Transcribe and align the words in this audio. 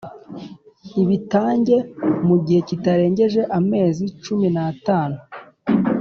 Ubitange 1.01 1.75
mu 2.27 2.35
gihe 2.45 2.59
kitarengeje 2.67 3.41
amezi 3.59 4.03
cumi 4.23 4.47
n’atanu 4.55 5.17